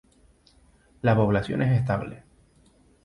La 1.03 1.15
población 1.15 1.61
es 1.61 1.77
estable. 1.79 2.23